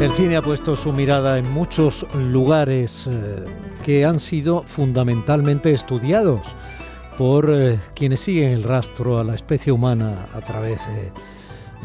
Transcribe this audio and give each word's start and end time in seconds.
El 0.00 0.12
cine 0.12 0.38
ha 0.38 0.40
puesto 0.40 0.76
su 0.76 0.94
mirada 0.94 1.36
en 1.36 1.50
muchos 1.50 2.06
lugares 2.14 3.06
eh, 3.06 3.44
que 3.84 4.06
han 4.06 4.18
sido 4.18 4.62
fundamentalmente 4.62 5.74
estudiados 5.74 6.56
por 7.18 7.50
eh, 7.50 7.78
quienes 7.94 8.20
siguen 8.20 8.52
el 8.52 8.62
rastro 8.62 9.18
a 9.18 9.24
la 9.24 9.34
especie 9.34 9.70
humana 9.70 10.26
a 10.32 10.40
través 10.40 10.86
de 10.88 11.12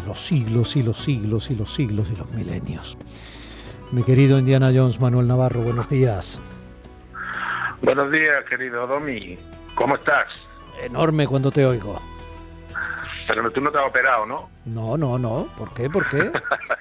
los 0.07 0.17
siglos 0.17 0.77
y 0.77 0.83
los 0.83 0.97
siglos 0.97 1.51
y 1.51 1.57
los 1.57 1.73
siglos 1.73 2.09
y 2.09 2.15
los 2.15 2.31
milenios. 2.31 2.97
Mi 3.91 4.01
querido 4.03 4.39
Indiana 4.39 4.71
Jones, 4.73 5.01
Manuel 5.01 5.27
Navarro, 5.27 5.61
buenos 5.61 5.89
días. 5.89 6.39
Buenos 7.81 8.09
días, 8.13 8.45
querido 8.49 8.87
Domi. 8.87 9.37
¿Cómo 9.75 9.95
estás? 9.95 10.27
Enorme 10.81 11.27
cuando 11.27 11.51
te 11.51 11.65
oigo. 11.65 11.99
Pero 13.27 13.51
tú 13.51 13.61
no 13.61 13.71
te 13.71 13.77
has 13.79 13.85
operado, 13.85 14.25
¿no? 14.25 14.49
No, 14.65 14.97
no, 14.97 15.17
no. 15.17 15.47
¿Por 15.57 15.73
qué? 15.73 15.89
¿Por 15.89 16.07
qué? 16.09 16.31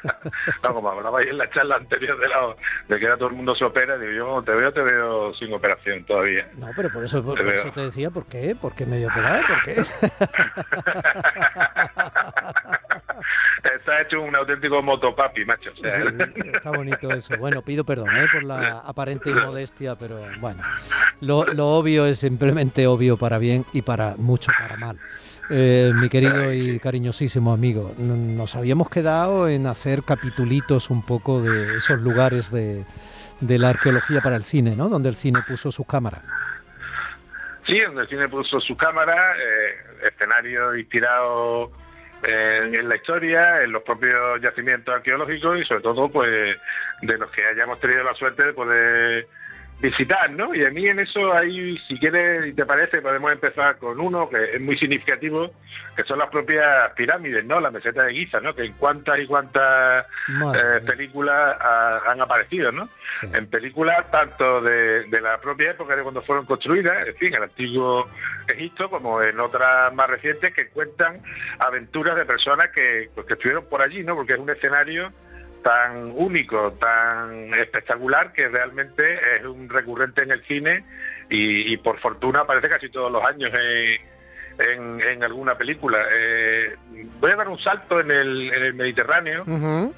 no, 0.62 0.74
como 0.74 0.90
hablabais 0.90 1.26
en 1.26 1.38
la 1.38 1.48
charla 1.50 1.76
anterior 1.76 2.18
de, 2.18 2.28
la, 2.28 2.54
de 2.88 2.98
que 2.98 3.06
ahora 3.06 3.16
todo 3.16 3.28
el 3.28 3.34
mundo 3.34 3.54
se 3.54 3.64
opera, 3.64 3.96
digo, 3.98 4.12
yo 4.12 4.42
te 4.42 4.52
veo, 4.52 4.72
te 4.72 4.82
veo 4.82 5.34
sin 5.34 5.52
operación 5.52 6.04
todavía. 6.04 6.48
No, 6.58 6.68
pero 6.76 6.90
por 6.90 7.04
eso, 7.04 7.22
por, 7.24 7.40
eso 7.40 7.70
te 7.72 7.82
decía, 7.82 8.10
¿por 8.10 8.26
qué? 8.26 8.54
¿Por 8.54 8.74
qué 8.74 8.84
medio 8.86 9.08
operado? 9.08 9.42
¿Por 9.46 9.62
qué? 9.62 9.76
Está 13.74 14.02
hecho 14.02 14.20
un 14.20 14.34
auténtico 14.34 14.82
motopapi, 14.82 15.44
macho. 15.44 15.70
está 15.82 16.70
bonito 16.70 17.10
eso. 17.10 17.36
Bueno, 17.38 17.62
pido 17.62 17.84
perdón 17.84 18.14
¿eh? 18.16 18.26
por 18.30 18.42
la 18.44 18.78
aparente 18.86 19.30
inmodestia, 19.30 19.96
pero 19.96 20.20
bueno, 20.40 20.62
lo, 21.20 21.44
lo 21.46 21.68
obvio 21.68 22.06
es 22.06 22.18
simplemente 22.18 22.86
obvio 22.86 23.16
para 23.16 23.38
bien 23.38 23.64
y 23.72 23.82
para 23.82 24.16
mucho 24.16 24.52
para 24.58 24.76
mal. 24.76 24.98
Eh, 25.50 25.92
mi 25.94 26.08
querido 26.08 26.52
y 26.52 26.78
cariñosísimo 26.78 27.52
amigo, 27.52 27.94
nos 27.98 28.56
habíamos 28.56 28.88
quedado 28.88 29.46
en 29.46 29.66
hacer 29.66 30.02
capitulitos 30.02 30.88
un 30.88 31.04
poco 31.04 31.42
de 31.42 31.76
esos 31.76 32.00
lugares 32.00 32.50
de, 32.50 32.84
la 33.40 33.68
arqueología 33.68 34.22
para 34.22 34.36
el 34.36 34.44
cine, 34.44 34.74
¿no? 34.74 34.88
Donde 34.88 35.10
el 35.10 35.16
cine 35.16 35.40
puso 35.46 35.70
su 35.70 35.84
cámara. 35.84 36.22
Sí, 37.66 37.78
donde 37.80 38.02
el 38.02 38.08
cine 38.08 38.28
puso 38.28 38.58
su 38.60 38.74
cámara, 38.76 39.34
eh, 39.36 40.08
escenario 40.08 40.76
inspirado 40.76 41.72
eh, 42.22 42.72
en 42.72 42.88
la 42.88 42.96
historia, 42.96 43.62
en 43.62 43.72
los 43.72 43.82
propios 43.82 44.40
yacimientos 44.40 44.94
arqueológicos 44.94 45.60
y 45.60 45.64
sobre 45.64 45.82
todo, 45.82 46.08
pues, 46.08 46.28
de 47.02 47.18
los 47.18 47.30
que 47.30 47.44
hayamos 47.44 47.78
tenido 47.80 48.02
la 48.02 48.14
suerte 48.14 48.46
de 48.46 48.52
poder 48.54 49.28
visitar, 49.80 50.30
¿no? 50.30 50.54
Y 50.54 50.64
a 50.64 50.70
mí 50.70 50.86
en 50.86 51.00
eso 51.00 51.32
ahí, 51.34 51.76
si 51.88 51.98
quieres 51.98 52.46
y 52.46 52.52
te 52.52 52.64
parece, 52.64 53.02
podemos 53.02 53.32
empezar 53.32 53.76
con 53.76 54.00
uno 54.00 54.28
que 54.28 54.54
es 54.54 54.60
muy 54.60 54.78
significativo, 54.78 55.50
que 55.96 56.04
son 56.04 56.18
las 56.18 56.30
propias 56.30 56.92
pirámides, 56.92 57.44
¿no? 57.44 57.60
La 57.60 57.70
meseta 57.70 58.04
de 58.04 58.14
Giza, 58.14 58.40
¿no? 58.40 58.54
Que 58.54 58.64
en 58.64 58.72
cuántas 58.74 59.18
y 59.18 59.26
cuántas 59.26 60.06
eh, 60.54 60.80
películas 60.86 61.56
han 62.06 62.20
aparecido, 62.20 62.72
¿no? 62.72 62.88
En 63.32 63.46
películas 63.46 64.10
tanto 64.10 64.60
de, 64.62 65.06
la 65.20 65.38
propia 65.38 65.72
época 65.72 65.96
de 65.96 66.02
cuando 66.02 66.22
fueron 66.22 66.46
construidas, 66.46 67.06
en 67.06 67.16
fin, 67.16 67.34
el 67.34 67.42
antiguo 67.42 68.08
Egipto, 68.48 68.88
como 68.90 69.22
en 69.22 69.38
otras 69.40 69.92
más 69.94 70.08
recientes 70.08 70.54
que 70.54 70.68
cuentan 70.68 71.20
aventuras 71.58 72.16
de 72.16 72.24
personas 72.24 72.70
que, 72.70 73.10
pues, 73.14 73.26
que 73.26 73.34
estuvieron 73.34 73.64
por 73.66 73.82
allí, 73.82 74.02
¿no? 74.02 74.14
Porque 74.14 74.34
es 74.34 74.38
un 74.38 74.50
escenario 74.50 75.12
tan 75.64 76.12
único, 76.14 76.72
tan 76.74 77.54
espectacular, 77.54 78.32
que 78.32 78.48
realmente 78.48 79.36
es 79.36 79.44
un 79.44 79.68
recurrente 79.68 80.22
en 80.22 80.30
el 80.30 80.44
cine 80.44 80.84
y, 81.30 81.76
por 81.78 81.98
fortuna 81.98 82.40
aparece 82.40 82.68
casi 82.68 82.90
todos 82.90 83.10
los 83.10 83.24
años 83.24 83.50
en, 84.58 85.00
en, 85.00 85.24
alguna 85.24 85.56
película. 85.56 86.06
Eh, 86.14 86.76
voy 87.18 87.30
a 87.32 87.36
dar 87.36 87.48
un 87.48 87.58
salto 87.58 87.98
en 87.98 88.10
el, 88.10 88.52
en 88.54 88.62
el 88.62 88.74
Mediterráneo 88.74 89.44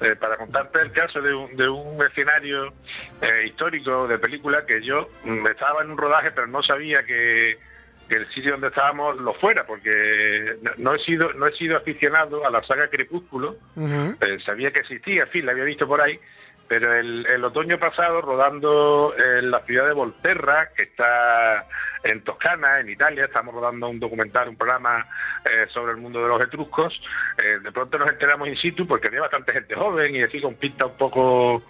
eh, 0.01 0.15
para 0.15 0.37
contarte 0.37 0.79
el 0.79 0.91
caso 0.93 1.21
de 1.21 1.33
un, 1.33 1.55
de 1.57 1.67
un 1.67 2.01
escenario 2.01 2.73
eh, 3.21 3.47
histórico 3.47 4.07
de 4.07 4.17
película 4.19 4.65
que 4.65 4.81
yo 4.81 5.09
mm, 5.25 5.47
estaba 5.47 5.83
en 5.83 5.91
un 5.91 5.97
rodaje 5.97 6.31
pero 6.31 6.47
no 6.47 6.63
sabía 6.63 7.03
que 7.03 7.59
que 8.07 8.15
el 8.15 8.27
sitio 8.29 8.51
donde 8.51 8.67
estábamos 8.67 9.17
lo 9.17 9.33
fuera, 9.33 9.65
porque 9.65 10.57
no 10.77 10.95
he 10.95 10.99
sido 10.99 11.33
no 11.33 11.47
he 11.47 11.53
sido 11.53 11.77
aficionado 11.77 12.45
a 12.45 12.51
la 12.51 12.63
saga 12.63 12.89
Crepúsculo, 12.89 13.57
eh, 13.77 14.37
sabía 14.45 14.71
que 14.71 14.79
existía, 14.79 15.23
en 15.23 15.29
fin, 15.29 15.45
la 15.45 15.51
había 15.51 15.65
visto 15.65 15.87
por 15.87 16.01
ahí, 16.01 16.19
pero 16.67 16.93
el, 16.93 17.25
el, 17.27 17.43
otoño 17.43 17.79
pasado, 17.79 18.21
rodando 18.21 19.13
en 19.17 19.51
la 19.51 19.61
ciudad 19.61 19.87
de 19.87 19.93
Volterra, 19.93 20.69
que 20.75 20.83
está 20.83 21.65
en 22.03 22.23
Toscana, 22.23 22.79
en 22.79 22.89
Italia, 22.89 23.25
estamos 23.25 23.53
rodando 23.53 23.89
un 23.89 23.99
documental, 23.99 24.49
un 24.49 24.57
programa 24.57 25.05
eh, 25.45 25.65
sobre 25.69 25.93
el 25.93 25.97
mundo 25.97 26.21
de 26.21 26.27
los 26.27 26.41
etruscos, 26.41 26.99
eh, 27.41 27.59
de 27.63 27.71
pronto 27.71 27.97
nos 27.97 28.09
enteramos 28.09 28.47
in 28.47 28.57
situ 28.57 28.87
porque 28.87 29.07
había 29.07 29.21
bastante 29.21 29.53
gente 29.53 29.75
joven 29.75 30.15
y 30.15 30.21
así 30.21 30.41
con 30.41 30.55
pinta 30.55 30.85
un 30.85 30.97
poco 30.97 31.63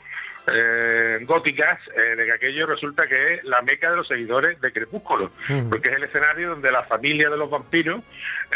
eh, 0.50 1.20
góticas 1.24 1.78
eh, 1.94 2.16
de 2.16 2.26
que 2.26 2.32
aquello 2.32 2.68
resulta 2.68 3.06
que 3.06 3.36
es 3.36 3.44
la 3.44 3.62
meca 3.64 3.90
de 3.90 3.98
los 3.98 4.08
seguidores 4.08 4.62
de 4.62 4.72
Crepúsculo, 4.72 5.30
porque 5.70 5.90
es 5.90 5.98
el 5.98 6.04
escenario 6.06 6.52
donde 6.52 6.72
la 6.72 6.84
familia 6.84 7.30
de 7.30 7.36
los 7.36 7.50
vampiros, 7.50 8.02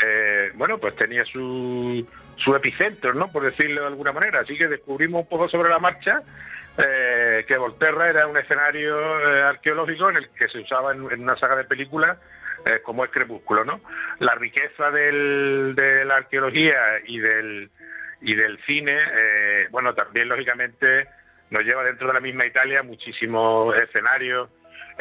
eh, 0.02 0.52
bueno, 0.53 0.78
pues 0.78 0.96
tenía 0.96 1.25
su, 1.25 2.07
su 2.38 2.56
epicentro, 2.56 3.13
¿no? 3.13 3.29
Por 3.29 3.44
decirlo 3.44 3.81
de 3.81 3.88
alguna 3.88 4.13
manera. 4.13 4.40
Así 4.40 4.57
que 4.57 4.69
descubrimos 4.69 5.24
un 5.24 5.29
poco 5.29 5.50
sobre 5.50 5.69
la 5.69 5.79
marcha 5.79 6.22
que 6.78 7.57
Volterra 7.57 8.09
era 8.09 8.25
un 8.25 8.38
escenario 8.38 8.97
arqueológico 9.46 10.09
en 10.09 10.18
el 10.18 10.29
que 10.29 10.47
se 10.47 10.59
usaba 10.59 10.94
en, 10.94 11.02
una 11.02 11.35
saga 11.35 11.58
de 11.58 11.66
películas 11.66 12.18
como 12.84 13.03
es 13.03 13.12
Crepúsculo, 13.12 13.66
¿no? 13.66 13.81
La 14.19 14.34
riqueza 14.35 14.90
del, 14.90 15.73
de 15.75 16.06
la 16.06 16.16
arqueología 16.16 17.02
y 17.06 17.19
del 17.19 17.69
y 18.22 18.35
del 18.35 18.58
cine, 18.66 18.97
bueno, 19.69 19.94
también 19.94 20.29
lógicamente 20.29 21.08
nos 21.51 21.63
lleva 21.63 21.84
dentro 21.84 22.07
de 22.07 22.13
la 22.13 22.19
misma 22.19 22.45
Italia 22.45 22.81
muchísimos 22.81 23.75
escenarios. 23.79 24.50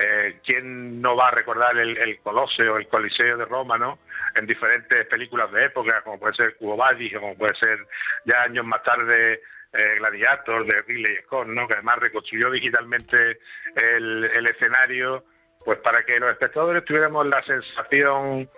Eh, 0.02 0.40
¿Quién 0.44 1.00
no 1.00 1.16
va 1.16 1.28
a 1.28 1.30
recordar 1.32 1.76
el, 1.78 1.96
el 1.98 2.20
el 2.20 2.88
Coliseo 2.88 3.36
de 3.36 3.44
Roma, 3.44 3.76
¿no? 3.78 3.98
En 4.36 4.46
diferentes 4.46 5.06
películas 5.06 5.50
de 5.52 5.64
época, 5.64 6.02
como 6.02 6.18
puede 6.18 6.34
ser 6.34 6.56
Cubo 6.56 6.76
Badis, 6.76 7.12
como 7.14 7.36
puede 7.36 7.54
ser 7.56 7.78
ya 8.24 8.42
años 8.42 8.64
más 8.64 8.82
tarde 8.82 9.40
eh, 9.72 9.94
Gladiator 9.98 10.64
de 10.64 10.82
Ridley 10.82 11.16
Scott, 11.24 11.48
¿no? 11.48 11.66
Que 11.66 11.74
además 11.74 11.98
reconstruyó 11.98 12.50
digitalmente 12.50 13.38
el, 13.76 14.24
el 14.24 14.46
escenario, 14.46 15.24
pues 15.64 15.78
para 15.78 16.02
que 16.04 16.18
los 16.18 16.30
espectadores 16.30 16.84
tuviéramos 16.84 17.26
la 17.26 17.42
sensación 17.42 18.48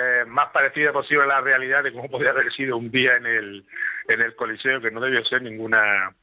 eh, 0.00 0.24
más 0.26 0.50
parecida 0.50 0.92
posible 0.92 1.24
a 1.24 1.28
la 1.28 1.40
realidad 1.40 1.82
de 1.82 1.92
cómo 1.92 2.10
podría 2.10 2.30
haber 2.30 2.52
sido 2.52 2.76
un 2.76 2.90
día 2.90 3.16
en 3.16 3.26
el, 3.26 3.66
en 4.08 4.22
el 4.22 4.34
Coliseo, 4.36 4.80
que 4.80 4.90
no 4.90 5.00
debió 5.00 5.24
ser 5.24 5.42
ninguna 5.42 6.14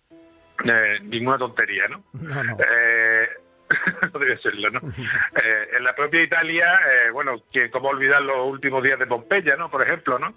eh, 0.66 0.99
ninguna 1.03 1.38
tontería, 1.38 1.88
¿no? 1.88 2.03
No, 2.13 2.44
no. 2.44 2.57
Eh, 2.59 3.29
debe 4.19 4.38
serlo, 4.38 4.69
¿no? 4.69 4.79
Eh, 4.79 5.69
en 5.77 5.83
la 5.83 5.95
propia 5.95 6.22
Italia, 6.22 6.79
eh, 6.91 7.11
bueno, 7.11 7.44
que 7.51 7.69
cómo 7.69 7.89
olvidar 7.89 8.22
los 8.22 8.47
últimos 8.47 8.83
días 8.83 8.99
de 8.99 9.07
Pompeya, 9.07 9.55
¿no? 9.55 9.69
Por 9.69 9.83
ejemplo, 9.83 10.19
¿no? 10.19 10.33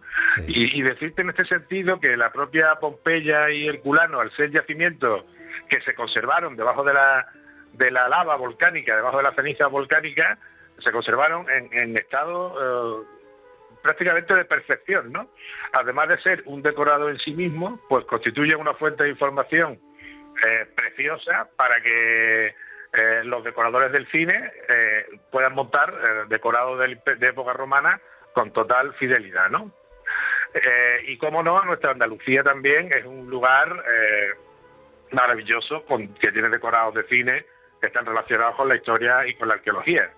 Y, 0.47 0.83
decirte 0.83 1.23
en 1.23 1.31
este 1.31 1.45
sentido 1.47 2.01
que 2.01 2.17
la 2.17 2.33
propia 2.33 2.77
Pompeya 2.77 3.51
y 3.51 3.67
Herculano, 3.67 4.21
al 4.21 4.31
ser 4.33 4.51
yacimientos 4.51 5.25
que 5.69 5.81
se 5.83 5.95
conservaron 5.95 6.57
debajo 6.57 6.85
de 6.85 6.93
la, 6.93 7.27
de 7.73 7.91
la 7.91 8.09
lava 8.09 8.37
volcánica, 8.37 8.97
debajo 8.97 9.19
de 9.19 9.25
la 9.25 9.35
ceniza 9.35 9.67
volcánica, 9.67 10.39
se 10.79 10.93
conservaron 10.93 11.49
en, 11.51 11.69
en 11.73 11.97
estado 11.97 13.07
prácticamente 13.83 14.35
de 14.35 14.45
perfección, 14.45 15.13
¿no? 15.13 15.29
Además 15.73 16.09
de 16.09 16.19
ser 16.19 16.43
un 16.47 16.63
decorado 16.63 17.11
en 17.11 17.19
sí 17.19 17.33
mismo, 17.33 17.79
pues 17.89 18.05
constituye 18.07 18.57
una 18.57 18.75
fuente 18.75 19.05
de 19.05 19.11
información 19.11 19.79
eh, 20.47 20.67
preciosa 20.75 21.49
para 21.57 21.81
que 21.81 22.47
eh, 22.49 23.25
los 23.25 23.43
decoradores 23.45 23.93
del 23.93 24.07
cine 24.11 24.53
eh, 24.69 25.07
puedan 25.31 25.55
montar 25.55 26.29
decorados 26.29 26.79
de, 26.81 27.27
época 27.27 27.53
romana 27.55 28.01
con 28.35 28.53
total 28.53 28.93
fidelidad, 28.95 29.49
¿no? 29.49 29.71
y 31.07 31.17
como 31.19 31.43
no, 31.43 31.61
nuestra 31.65 31.91
Andalucía 31.91 32.45
también 32.45 32.89
es 32.95 33.05
un 33.05 33.29
lugar 33.29 33.85
maravilloso 35.11 35.85
con, 35.85 36.15
que 36.15 36.31
tiene 36.31 36.49
decorados 36.49 36.95
de 36.95 37.03
cine 37.09 37.45
que 37.81 37.89
están 37.89 38.07
relacionados 38.07 38.55
con 38.55 38.69
la 38.69 38.77
historia 38.77 39.27
y 39.27 39.35
con 39.35 39.49
la 39.49 39.55
arqueología. 39.55 40.13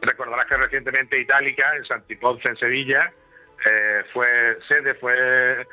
recordarás 0.00 0.46
que 0.46 0.56
recientemente 0.56 1.20
Itálica, 1.20 1.76
en 1.76 1.84
Santiponce, 1.84 2.48
en 2.48 2.56
Sevilla, 2.56 3.12
fue 4.14 4.56
sede, 4.66 4.94
fue 4.94 5.66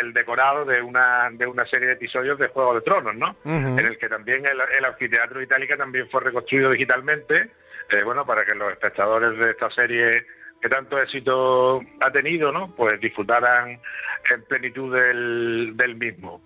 el, 0.00 0.12
decorado 0.12 0.64
de 0.64 0.80
una, 0.80 1.28
de 1.32 1.46
una 1.46 1.66
serie 1.66 1.88
de 1.88 1.94
episodios 1.94 2.38
de 2.38 2.48
Juego 2.48 2.74
de 2.74 2.80
Tronos, 2.80 3.14
¿no? 3.14 3.36
En 3.44 3.78
el 3.78 3.98
que 3.98 4.08
también 4.08 4.44
el, 4.46 4.58
el 4.76 4.84
anfiteatro 4.84 5.42
Itálica 5.42 5.76
también 5.76 6.08
fue 6.10 6.22
reconstruido 6.22 6.70
digitalmente, 6.70 7.50
eh, 7.90 8.02
bueno, 8.02 8.24
para 8.26 8.44
que 8.44 8.54
los 8.54 8.72
espectadores 8.72 9.38
de 9.38 9.50
esta 9.50 9.70
serie 9.70 10.26
que 10.60 10.68
tanto 10.68 11.00
éxito 11.00 11.80
ha 12.00 12.10
tenido, 12.10 12.50
¿no? 12.50 12.74
Pues 12.74 13.00
disfrutaran 13.00 13.80
en 14.30 14.42
plenitud 14.44 14.94
del, 14.94 15.76
del 15.76 15.94
mismo. 15.96 16.42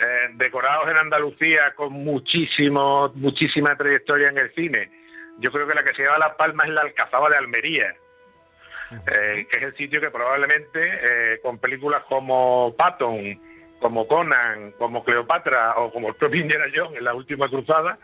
Eh, 0.00 0.30
decorados 0.34 0.88
en 0.88 0.96
Andalucía 0.96 1.72
con 1.74 1.92
muchísimo, 1.92 3.10
muchísima 3.16 3.76
trayectoria 3.76 4.28
en 4.28 4.38
el 4.38 4.54
cine. 4.54 4.90
Yo 5.38 5.50
creo 5.50 5.66
que 5.66 5.74
la 5.74 5.82
que 5.82 5.94
se 5.94 6.02
lleva 6.02 6.18
las 6.18 6.34
palmas 6.36 6.68
es 6.68 6.74
la 6.74 6.82
Alcazaba 6.82 7.28
de 7.28 7.36
Almería, 7.36 7.96
eh, 8.90 9.46
que 9.50 9.58
es 9.58 9.64
el 9.64 9.76
sitio 9.76 10.00
que 10.00 10.10
probablemente 10.10 10.80
eh, 10.82 11.40
con 11.42 11.58
películas 11.58 12.02
como 12.08 12.74
Patton, 12.76 13.40
como 13.80 14.08
Conan, 14.08 14.72
como 14.78 15.04
Cleopatra 15.04 15.74
o 15.76 15.92
como 15.92 16.08
el 16.08 16.14
propio 16.16 16.40
Indiana 16.40 16.64
Jones 16.74 16.98
en 16.98 17.04
la 17.04 17.14
última 17.14 17.48
cruzada, 17.48 17.96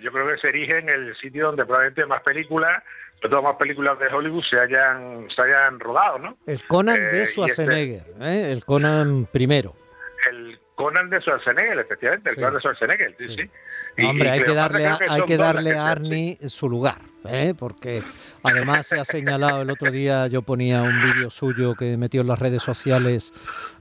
yo 0.00 0.10
creo 0.10 0.26
que 0.28 0.38
se 0.38 0.48
erige 0.48 0.78
en 0.78 0.88
el 0.88 1.14
sitio 1.16 1.48
donde 1.48 1.66
probablemente 1.66 2.06
más 2.06 2.22
películas, 2.22 2.82
todas 3.20 3.44
más 3.44 3.56
películas 3.56 3.98
de 3.98 4.06
Hollywood 4.06 4.42
se 4.44 4.58
hayan, 4.58 5.28
se 5.28 5.42
hayan 5.42 5.78
rodado, 5.80 6.18
¿no? 6.18 6.38
El 6.46 6.64
Conan 6.66 6.96
de 6.96 7.24
este 7.24 7.32
Schwarzenegger, 7.32 8.04
el 8.22 8.64
Conan 8.64 9.26
primero. 9.30 9.74
Conan 10.76 11.08
de 11.08 11.20
Schwarzenegger, 11.20 11.78
efectivamente, 11.78 12.30
el 12.30 12.36
Conan 12.36 12.52
de 12.52 12.60
Schwarzenegger, 12.60 13.16
sí, 13.18 13.34
sí. 13.34 14.04
Hombre, 14.06 14.30
hay 14.30 14.42
que 14.42 14.52
darle, 14.52 14.86
a, 14.86 14.98
hay 15.08 15.22
que 15.22 15.38
darle 15.38 15.72
a 15.74 15.88
Arnie 15.88 16.38
su 16.48 16.68
lugar, 16.68 17.00
¿eh? 17.26 17.54
porque 17.58 18.02
además 18.42 18.86
se 18.86 19.00
ha 19.00 19.04
señalado 19.06 19.62
el 19.62 19.70
otro 19.70 19.90
día, 19.90 20.26
yo 20.26 20.42
ponía 20.42 20.82
un 20.82 21.00
vídeo 21.00 21.30
suyo 21.30 21.74
que 21.74 21.96
metió 21.96 22.20
en 22.20 22.26
las 22.26 22.38
redes 22.38 22.62
sociales 22.62 23.32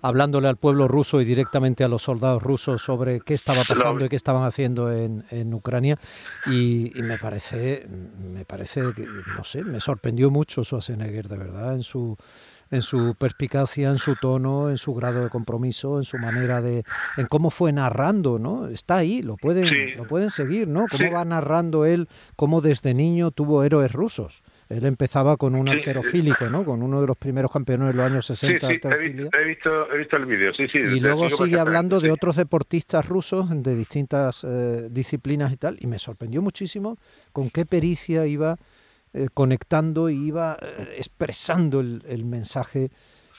hablándole 0.02 0.48
al 0.48 0.56
pueblo 0.56 0.88
ruso 0.88 1.20
y 1.20 1.26
directamente 1.26 1.84
a 1.84 1.90
los 1.90 2.04
soldados 2.04 2.42
rusos 2.42 2.82
sobre 2.82 3.20
qué 3.20 3.34
estaba 3.34 3.66
pasando 3.66 4.06
y 4.06 4.10
qué 4.10 4.16
estaban 4.16 4.46
haciendo 4.46 4.90
en, 4.90 5.26
en 5.32 5.54
Ucrania 5.54 5.98
y, 6.46 6.98
y, 6.98 7.02
me 7.02 7.18
parece, 7.18 7.88
me 7.90 8.46
parece 8.46 8.94
que, 8.96 9.06
no 9.36 9.44
sé, 9.44 9.66
me 9.66 9.82
sorprendió 9.82 10.32
mucho 10.32 10.64
Schwarzenegger, 10.64 11.28
de 11.28 11.38
verdad, 11.38 11.76
en 11.76 11.84
su 11.84 12.18
en 12.72 12.82
su 12.82 13.16
perspicacia, 13.16 13.90
en 13.90 13.98
su 13.98 14.16
tono, 14.16 14.70
en 14.70 14.78
su 14.78 14.94
grado 14.94 15.24
de 15.24 15.30
compromiso, 15.30 15.98
en 15.98 16.04
su 16.04 16.18
manera 16.18 16.62
de, 16.62 16.84
en 17.18 17.28
cómo 17.28 17.50
fue 17.50 17.72
narrando, 17.72 18.40
¿no? 18.40 18.68
Está 18.68 18.98
ahí, 18.98 19.22
lo 19.22 19.38
pueden, 19.38 19.98
lo 19.98 20.06
pueden 20.06 20.30
seguir, 20.30 20.68
¿no? 20.68 20.86
Cómo 20.90 21.12
va 21.12 21.26
narrando 21.26 21.86
él, 21.86 22.08
cómo 22.36 22.62
desde 22.62 22.94
niño 22.94 23.32
tuvo 23.32 23.64
héroes 23.64 23.92
rusos. 23.92 24.44
Él 24.68 24.86
empezaba 24.86 25.38
con 25.38 25.54
un 25.54 25.70
arterofílico, 25.70 26.50
¿no? 26.50 26.66
Con 26.66 26.82
uno 26.82 27.00
de 27.02 27.08
los 27.08 27.18
primeros 27.18 27.52
campeones 27.52 27.90
de 27.90 27.94
los 27.94 28.06
años 28.06 28.26
60 28.26 28.68
sí, 28.68 28.80
He 28.84 28.98
visto, 29.44 29.92
he 29.92 29.98
visto, 29.98 30.18
el 30.18 30.26
vídeo, 30.26 30.54
sí, 30.54 30.68
sí. 30.68 30.80
Y 30.80 31.00
luego 31.00 31.30
sigue 31.30 31.60
hablando 31.60 32.00
de 32.00 32.12
otros 32.12 32.36
deportistas 32.36 33.06
rusos 33.06 33.48
de 33.64 33.76
distintas 33.76 34.44
eh, 34.44 34.88
disciplinas 34.90 35.52
y 35.52 35.58
tal, 35.58 35.78
y 35.80 35.88
me 35.88 36.00
sorprendió 36.00 36.42
muchísimo 36.42 36.98
con 37.32 37.50
qué 37.52 37.66
pericia 37.66 38.26
iba 38.26 38.58
eh, 39.18 39.30
conectando 39.34 40.10
y 40.10 40.16
iba 40.16 40.58
eh, 40.62 40.96
expresando 40.98 41.80
el, 41.80 42.26
mensaje 42.26 42.92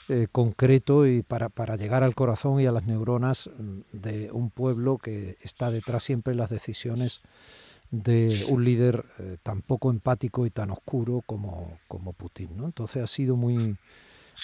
eh, 0.08 0.26
concreto 0.32 1.06
y 1.06 1.20
para, 1.20 1.50
para, 1.50 1.76
llegar 1.76 2.02
al 2.02 2.14
corazón 2.14 2.62
y 2.62 2.66
a 2.66 2.72
las 2.72 2.86
neuronas 2.86 3.50
mm, 3.58 3.80
de 3.92 4.30
un 4.32 4.48
pueblo 4.48 4.96
que 4.96 5.36
está 5.42 5.70
detrás 5.70 6.02
siempre 6.02 6.32
de 6.32 6.38
las 6.38 6.48
decisiones 6.48 7.20
de 7.90 8.46
un 8.48 8.64
líder 8.64 9.04
tan 9.42 9.60
poco 9.60 9.90
empático 9.90 10.46
y 10.46 10.50
tan 10.50 10.70
oscuro 10.70 11.22
como, 11.26 11.78
como 11.88 12.14
Putin. 12.14 12.56
¿no? 12.56 12.64
Entonces 12.64 13.02
ha 13.02 13.06
sido 13.06 13.36
muy... 13.36 13.76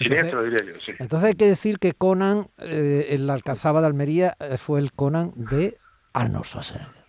Entonces, 0.01 0.95
entonces 0.99 1.29
hay 1.29 1.35
que 1.35 1.47
decir 1.47 1.79
que 1.79 1.95
Conan, 1.95 2.49
en 2.59 3.27
la 3.27 3.33
Alcazaba 3.33 3.81
de 3.81 3.87
Almería, 3.87 4.37
fue 4.59 4.81
el 4.81 4.93
Conan 4.93 5.33
de 5.35 5.79
Arnold 6.13 6.45
Schwarzenegger. 6.45 7.02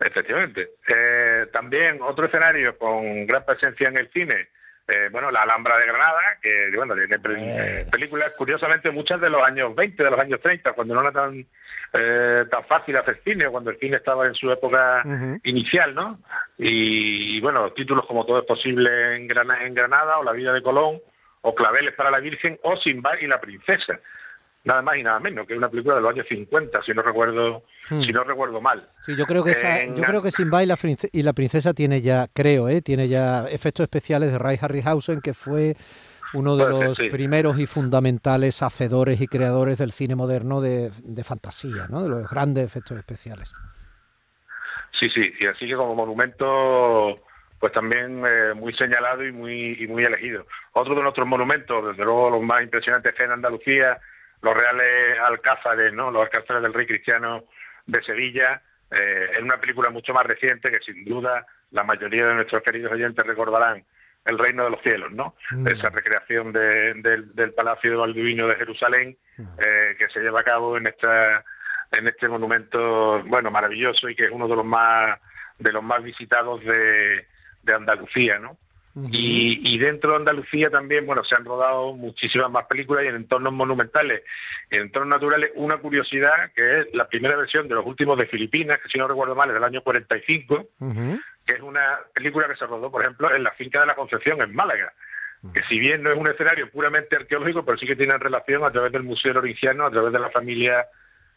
Efectivamente. 0.00 0.70
Eh, 0.88 1.46
también 1.52 2.00
otro 2.00 2.26
escenario 2.26 2.76
con 2.78 3.26
gran 3.26 3.44
presencia 3.44 3.88
en 3.88 3.98
el 3.98 4.10
cine, 4.10 4.48
eh, 4.88 5.08
bueno, 5.12 5.30
la 5.30 5.42
Alhambra 5.42 5.78
de 5.78 5.86
Granada, 5.86 6.38
que 6.40 6.72
bueno, 6.74 6.94
tiene 6.94 7.16
eh. 7.16 7.86
películas, 7.92 8.34
curiosamente, 8.36 8.90
muchas 8.90 9.20
de 9.20 9.28
los 9.28 9.42
años 9.42 9.74
20, 9.74 10.02
de 10.02 10.10
los 10.10 10.18
años 10.18 10.40
30, 10.40 10.72
cuando 10.72 10.94
no 10.94 11.02
era 11.02 11.12
tan, 11.12 11.46
tan 11.92 12.64
fácil 12.64 12.96
hacer 12.96 13.20
cine, 13.22 13.48
cuando 13.48 13.70
el 13.70 13.78
cine 13.78 13.98
estaba 13.98 14.26
en 14.26 14.34
su 14.34 14.50
época 14.50 15.04
inicial, 15.44 15.94
¿no? 15.94 16.18
Y, 16.56 17.38
bueno, 17.40 17.70
títulos 17.72 18.06
como 18.06 18.24
Todo 18.24 18.40
es 18.40 18.46
posible 18.46 19.16
en 19.16 19.28
Granada, 19.28 19.64
en 19.64 19.74
Granada, 19.74 20.18
o 20.18 20.24
La 20.24 20.32
vida 20.32 20.52
de 20.52 20.62
Colón, 20.62 20.98
o 21.42 21.54
Claveles 21.54 21.94
para 21.94 22.10
la 22.10 22.20
Virgen, 22.20 22.58
o 22.62 22.76
Simba 22.78 23.12
y 23.20 23.26
la 23.26 23.40
Princesa 23.40 24.00
nada 24.64 24.82
más 24.82 24.96
y 24.98 25.02
nada 25.02 25.18
menos, 25.20 25.46
que 25.46 25.54
es 25.54 25.58
una 25.58 25.68
película 25.68 25.96
de 25.96 26.02
los 26.02 26.10
años 26.10 26.26
50, 26.28 26.82
si 26.82 26.92
no 26.92 27.02
recuerdo, 27.02 27.62
hmm. 27.90 28.02
si 28.02 28.12
no 28.12 28.24
recuerdo 28.24 28.60
mal. 28.60 28.86
Sí, 29.02 29.16
yo 29.16 29.24
creo 29.24 29.42
que 29.42 29.54
yo 29.96 30.02
creo 30.02 30.22
que 30.22 30.30
Simba 30.30 30.62
y 30.62 30.66
la, 30.66 30.76
y 31.12 31.22
la 31.22 31.32
princesa 31.32 31.72
tiene 31.72 32.02
ya, 32.02 32.28
creo, 32.32 32.68
¿eh? 32.68 32.82
tiene 32.82 33.08
ya 33.08 33.46
efectos 33.46 33.84
especiales 33.84 34.32
de 34.32 34.38
Ray 34.38 34.58
Harryhausen, 34.60 35.20
que 35.20 35.34
fue 35.34 35.76
uno 36.32 36.56
de 36.56 36.68
los 36.68 36.98
primeros 37.10 37.58
y 37.58 37.66
fundamentales 37.66 38.62
hacedores 38.62 39.20
y 39.20 39.26
creadores 39.26 39.78
del 39.78 39.92
cine 39.92 40.14
moderno 40.14 40.60
de, 40.60 40.90
fantasía, 41.24 41.86
¿no? 41.88 42.02
de 42.02 42.08
los 42.08 42.30
grandes 42.30 42.64
efectos 42.64 42.98
especiales. 42.98 43.52
Sí, 44.98 45.08
sí, 45.08 45.32
y 45.40 45.46
así 45.46 45.66
que 45.66 45.76
como 45.76 45.94
monumento, 45.94 47.14
pues 47.58 47.72
también 47.72 48.22
eh, 48.26 48.54
muy 48.54 48.74
señalado 48.74 49.24
y 49.24 49.32
muy, 49.32 49.76
y 49.80 49.86
muy 49.86 50.04
elegido. 50.04 50.46
Otro 50.72 50.94
de 50.94 51.02
nuestros 51.02 51.26
monumentos, 51.26 51.86
desde 51.86 52.04
luego 52.04 52.30
los 52.30 52.42
más 52.42 52.62
impresionantes 52.62 53.14
en 53.18 53.30
Andalucía, 53.30 53.98
los 54.42 54.54
reales 54.54 55.18
alcázares, 55.20 55.92
¿no? 55.92 56.10
los 56.10 56.22
alcázares 56.22 56.62
del 56.62 56.74
rey 56.74 56.86
cristiano 56.86 57.44
de 57.86 58.02
Sevilla, 58.02 58.62
eh, 58.90 59.30
en 59.36 59.44
una 59.44 59.60
película 59.60 59.90
mucho 59.90 60.12
más 60.12 60.26
reciente 60.26 60.70
que 60.70 60.80
sin 60.80 61.04
duda 61.04 61.46
la 61.70 61.84
mayoría 61.84 62.26
de 62.26 62.34
nuestros 62.34 62.62
queridos 62.62 62.92
oyentes 62.92 63.24
recordarán, 63.24 63.84
El 64.24 64.38
Reino 64.38 64.64
de 64.64 64.70
los 64.70 64.82
Cielos, 64.82 65.12
¿no? 65.12 65.36
Mm. 65.52 65.68
Esa 65.68 65.88
recreación 65.90 66.52
del 66.52 67.52
Palacio 67.56 67.90
de 67.90 67.96
Balduino 67.96 68.46
de 68.46 68.56
Jerusalén 68.56 69.16
mm. 69.36 69.42
eh, 69.58 69.96
que 69.98 70.08
se 70.08 70.20
lleva 70.20 70.40
a 70.40 70.44
cabo 70.44 70.76
en 70.76 70.86
esta 70.86 71.44
en 71.92 72.06
este 72.06 72.28
monumento, 72.28 73.20
bueno, 73.24 73.50
maravilloso 73.50 74.08
y 74.08 74.14
que 74.14 74.24
es 74.24 74.30
uno 74.30 74.46
de 74.46 74.56
los 74.56 74.64
más 74.64 75.18
de 75.58 75.72
los 75.72 75.82
más 75.82 76.02
visitados 76.02 76.64
de, 76.64 77.26
de 77.62 77.74
Andalucía, 77.74 78.38
¿no? 78.38 78.56
Y, 78.96 79.78
dentro 79.78 80.10
de 80.10 80.16
Andalucía 80.16 80.68
también, 80.68 81.06
bueno, 81.06 81.22
se 81.22 81.36
han 81.36 81.44
rodado 81.44 81.92
muchísimas 81.92 82.50
más 82.50 82.66
películas 82.66 83.04
y 83.04 83.08
en 83.08 83.16
entornos 83.16 83.52
monumentales, 83.52 84.22
en 84.68 84.82
entornos 84.82 85.10
naturales. 85.10 85.52
Una 85.54 85.76
curiosidad 85.78 86.50
que 86.54 86.80
es 86.80 86.86
la 86.92 87.06
primera 87.06 87.36
versión 87.36 87.68
de 87.68 87.76
los 87.76 87.86
últimos 87.86 88.18
de 88.18 88.26
Filipinas, 88.26 88.78
que 88.82 88.88
si 88.88 88.98
no 88.98 89.06
recuerdo 89.06 89.36
mal 89.36 89.48
es 89.48 89.54
del 89.54 89.64
año 89.64 89.82
45, 89.82 90.68
que 91.46 91.54
es 91.54 91.60
una 91.60 92.00
película 92.12 92.48
que 92.48 92.56
se 92.56 92.66
rodó, 92.66 92.90
por 92.90 93.02
ejemplo, 93.02 93.34
en 93.34 93.44
la 93.44 93.52
finca 93.52 93.80
de 93.80 93.86
la 93.86 93.94
Concepción, 93.94 94.42
en 94.42 94.54
Málaga. 94.54 94.92
Que 95.54 95.62
si 95.68 95.78
bien 95.78 96.02
no 96.02 96.10
es 96.10 96.18
un 96.18 96.28
escenario 96.28 96.68
puramente 96.70 97.16
arqueológico, 97.16 97.64
pero 97.64 97.78
sí 97.78 97.86
que 97.86 97.96
tiene 97.96 98.18
relación 98.18 98.64
a 98.64 98.72
través 98.72 98.92
del 98.92 99.04
Museo 99.04 99.32
Lorinciano, 99.32 99.86
a 99.86 99.90
través 99.90 100.12
de 100.12 100.18
la 100.18 100.30
familia 100.30 100.86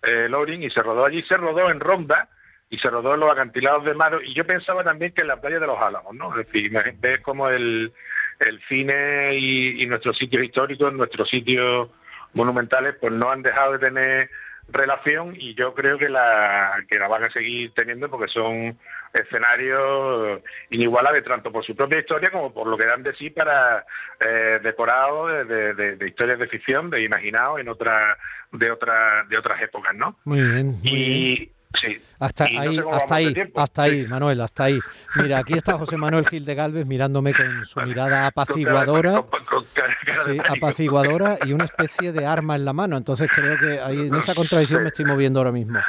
eh, 0.02 0.28
Loring, 0.28 0.64
y 0.64 0.70
se 0.72 0.82
rodó 0.82 1.06
allí, 1.06 1.22
se 1.24 1.38
rodó 1.38 1.70
en 1.70 1.80
Ronda, 1.80 2.28
y 2.70 2.78
se 2.78 2.90
rodó 2.90 3.14
en 3.14 3.20
los 3.20 3.32
acantilados 3.32 3.86
de 3.86 3.94
Maro 3.94 4.22
y 4.22 4.34
yo 4.34 4.46
pensaba 4.46 4.84
también 4.84 5.12
que 5.14 5.22
en 5.22 5.28
la 5.28 5.40
playa 5.40 5.60
de 5.60 5.68
los 5.68 5.80
Álamos, 5.80 6.16
¿no? 6.16 6.30
Es 6.32 6.48
decir, 6.48 6.72
ves 7.00 7.20
como 7.20 7.50
el, 7.50 7.94
el 8.40 8.62
cine 8.68 9.36
y, 9.38 9.86
nuestros 9.86 10.18
sitios 10.18 10.44
históricos, 10.44 10.94
nuestros 10.94 11.30
sitios 11.30 11.90
monumentales, 12.34 12.96
pues 13.00 13.14
no 13.14 13.30
han 13.30 13.44
dejado 13.44 13.74
de 13.74 13.80
tener 13.80 14.30
relación 14.70 15.36
y 15.38 15.56
yo 15.56 15.74
creo 15.74 15.98
que 15.98 16.08
la 16.08 16.84
que 16.90 16.98
la 16.98 17.10
van 17.10 17.26
a 17.26 17.30
seguir 17.30 17.74
teniendo 17.76 18.10
porque 18.10 18.32
son 18.32 18.78
escenarios 19.14 20.42
inigualables 20.70 21.26
tanto 21.26 21.52
por 21.52 21.66
su 21.66 21.76
propia 21.76 22.00
historia 22.00 22.32
como 22.32 22.54
por 22.54 22.68
lo 22.68 22.78
que 22.78 22.88
dan 22.88 23.04
de 23.04 23.14
sí 23.14 23.30
para 23.30 23.86
eh, 24.26 24.60
decorados 24.64 25.48
de, 25.50 25.74
de, 25.74 26.08
historias 26.08 26.40
de 26.40 26.48
ficción 26.48 26.90
de 26.90 27.04
imaginados 27.04 27.60
en 27.60 27.68
otra 27.68 28.18
de 28.54 28.72
otra 28.72 29.26
de 29.26 29.38
otras 29.38 29.62
épocas 29.62 29.94
no 29.96 30.18
muy 30.24 30.42
bien 30.42 30.72
y 30.82 31.52
Sí. 31.80 32.00
Hasta 32.20 32.46
ahí, 32.46 32.80
hasta 32.92 33.16
ahí, 33.16 33.34
hasta 33.56 33.84
ahí, 33.84 34.08
Manuel, 34.08 34.42
hasta 34.42 34.66
ahí. 34.66 34.80
Mira, 35.16 35.40
aquí 35.40 35.54
está 35.54 35.74
José 35.74 35.98
Manuel 35.98 36.28
Gil 36.28 36.46
de 36.46 36.56
Galvez 36.56 36.86
mirándome 36.86 37.34
con 37.34 37.66
su 37.66 37.82
mirada 37.82 38.28
apaciguadora, 38.28 39.24
sí, 40.24 40.38
apaciguadora 40.50 41.38
y 41.44 41.54
una 41.54 41.66
especie 41.66 42.12
de 42.12 42.26
arma 42.26 42.56
en 42.56 42.66
la 42.66 42.74
mano. 42.74 42.96
Entonces 42.96 43.28
creo 43.34 43.58
que 43.58 43.80
ahí 43.80 44.08
en 44.08 44.16
esa 44.16 44.36
contradicción 44.36 44.84
me 44.84 44.90
estoy 44.90 45.06
moviendo 45.06 45.40
ahora 45.40 45.52
mismo. 45.52 45.80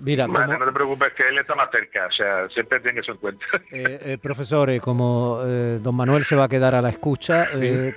Mira, 0.00 0.26
no 0.26 0.64
te 0.64 0.72
preocupes, 0.72 1.12
que 1.14 1.24
él 1.28 1.38
está 1.38 1.54
más 1.56 1.68
cerca, 1.70 2.06
o 2.06 2.12
sea, 2.12 2.48
siempre 2.48 2.78
tiene 2.80 3.00
eso 3.00 3.12
en 3.12 3.18
cuenta. 3.18 3.44
Eh, 3.72 3.98
eh, 4.02 4.18
profesor, 4.18 4.80
como 4.80 5.40
eh, 5.44 5.80
don 5.82 5.94
Manuel 5.96 6.24
se 6.24 6.36
va 6.36 6.44
a 6.44 6.48
quedar 6.48 6.74
a 6.76 6.82
la 6.82 6.90
escucha, 6.90 7.48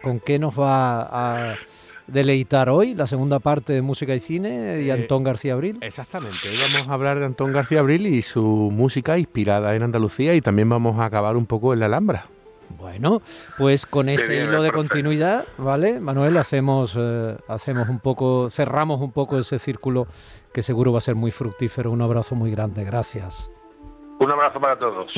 ¿con 0.02 0.20
qué 0.20 0.40
nos 0.40 0.60
va 0.60 1.52
a 1.52 1.58
deleitar 2.08 2.70
hoy, 2.70 2.96
la 2.96 3.08
segunda 3.08 3.40
parte 3.40 3.74
de 3.74 3.82
Música 3.82 4.14
y 4.16 4.20
Cine 4.20 4.82
y 4.82 4.90
eh, 4.90 4.94
Antón 4.94 5.24
García 5.24 5.54
Abril. 5.54 5.78
Exactamente, 5.82 6.50
hoy 6.50 6.58
vamos 6.58 6.88
a 6.88 6.94
hablar 6.94 7.20
de 7.20 7.26
Antón 7.26 7.54
García 7.54 7.80
Abril 7.80 8.08
y 8.08 8.22
su 8.22 8.44
música 8.44 9.18
inspirada 9.18 9.76
en 9.76 9.84
Andalucía 9.84 10.36
y 10.36 10.42
también 10.42 10.70
vamos 10.70 11.00
a 11.00 11.06
acabar 11.06 11.38
un 11.38 11.46
poco 11.46 11.74
en 11.74 11.80
la 11.80 11.86
Alhambra. 11.88 12.26
Bueno, 12.78 13.22
pues 13.58 13.86
con 13.86 14.10
ese 14.10 14.44
hilo 14.44 14.62
de 14.62 14.72
continuidad, 14.72 15.46
¿vale? 15.58 16.00
Manuel, 16.00 16.38
hacemos, 16.38 16.98
eh, 17.00 17.38
hacemos 17.48 17.88
un 17.88 18.00
poco, 18.00 18.50
cerramos 18.50 19.00
un 19.02 19.12
poco 19.12 19.38
ese 19.38 19.60
círculo 19.60 20.08
que 20.54 20.64
seguro 20.64 20.92
va 20.92 20.98
a 20.98 21.02
ser 21.02 21.16
muy 21.16 21.32
fructífero. 21.32 21.92
Un 21.92 22.02
abrazo 22.02 22.36
muy 22.36 22.52
grande, 22.52 22.84
gracias. 22.84 23.52
Un 24.20 24.32
abrazo 24.32 24.60
para 24.60 24.78
todos. 24.78 25.12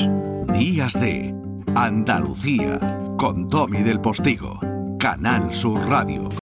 Días 0.52 0.98
de 1.00 1.34
Andalucía 1.74 2.78
con 3.16 3.48
Tommy 3.48 3.82
del 3.82 4.00
Postigo, 4.00 4.60
Canal 4.98 5.52
Sur 5.54 5.88
Radio. 5.88 6.28